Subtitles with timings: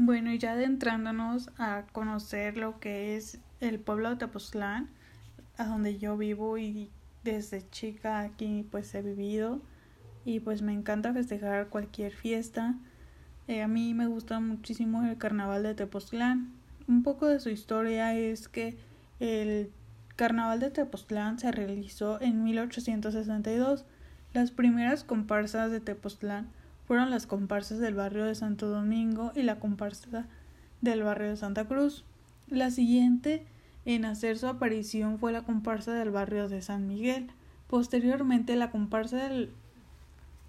[0.00, 4.88] Bueno, y ya adentrándonos a conocer lo que es el pueblo de Tepoztlán,
[5.56, 6.88] a donde yo vivo y
[7.24, 9.60] desde chica aquí pues he vivido
[10.24, 12.76] y pues me encanta festejar cualquier fiesta.
[13.48, 16.52] Eh, a mí me gusta muchísimo el carnaval de Tepoztlán.
[16.86, 18.78] Un poco de su historia es que
[19.18, 19.72] el
[20.14, 23.84] carnaval de Tepoztlán se realizó en 1862.
[24.32, 26.46] Las primeras comparsas de Tepoztlán
[26.88, 30.26] fueron las comparsas del barrio de Santo Domingo y la comparsa
[30.80, 32.06] del barrio de Santa Cruz.
[32.48, 33.44] La siguiente
[33.84, 37.30] en hacer su aparición fue la comparsa del barrio de San Miguel.
[37.68, 39.52] Posteriormente la comparsa del,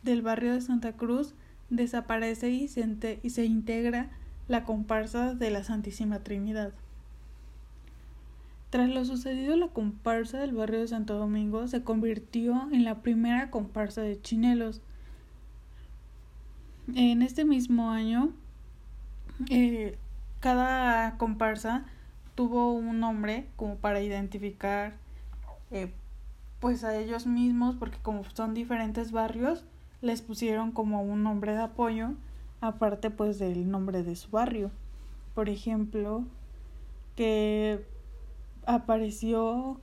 [0.03, 1.33] del barrio de Santa Cruz
[1.69, 4.09] desaparece y se, y se integra
[4.47, 6.71] la comparsa de la Santísima Trinidad.
[8.69, 13.51] Tras lo sucedido, la comparsa del barrio de Santo Domingo se convirtió en la primera
[13.51, 14.81] comparsa de chinelos
[16.95, 18.31] en este mismo año,
[19.49, 19.97] eh,
[20.39, 21.85] cada comparsa
[22.35, 24.93] tuvo un nombre como para identificar
[25.71, 25.91] eh,
[26.59, 29.65] pues a ellos mismos, porque como son diferentes barrios,
[30.01, 32.11] les pusieron como un nombre de apoyo,
[32.61, 34.71] aparte pues del nombre de su barrio.
[35.35, 36.23] Por ejemplo,
[37.15, 37.85] que
[38.65, 39.79] apareció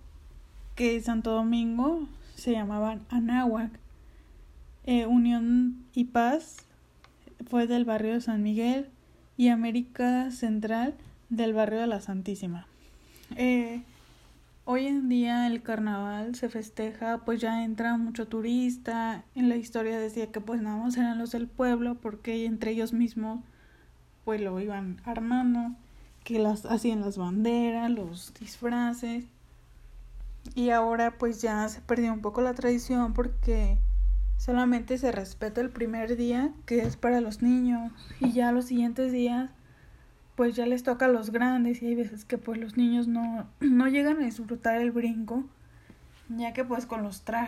[0.75, 3.71] que Santo Domingo se llamaban Anáhuac.
[4.85, 6.66] Eh, Unión y Paz
[7.49, 8.89] fue del barrio de San Miguel
[9.37, 10.95] y América Central
[11.29, 12.67] del barrio de la Santísima.
[13.35, 13.83] Eh,
[14.65, 19.25] hoy en día el carnaval se festeja, pues ya entra mucho turista.
[19.35, 22.93] En la historia decía que pues nada más eran los del pueblo porque entre ellos
[22.93, 23.41] mismos
[24.25, 25.77] pues lo iban armando,
[26.25, 29.25] que las hacían las banderas, los disfraces.
[30.55, 33.79] Y ahora pues ya se perdió un poco la tradición porque
[34.37, 39.13] Solamente se respeta el primer día, que es para los niños, y ya los siguientes
[39.13, 39.51] días,
[40.37, 43.49] pues ya les toca a los grandes, y hay veces que pues los niños no,
[43.61, 45.45] no llegan a disfrutar el brinco,
[46.29, 47.45] ya que pues con los trajes